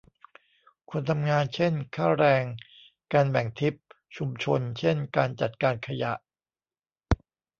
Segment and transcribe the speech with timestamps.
[0.91, 2.43] คนทำงานเช่น ค่าแรง
[3.13, 3.73] การแบ่งทิป
[4.17, 6.13] ชุมชนเช่น การจัดการขยะ